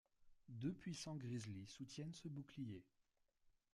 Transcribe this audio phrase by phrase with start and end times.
[0.49, 2.81] Deux puissants grizzlis soutiennent ce bouclier.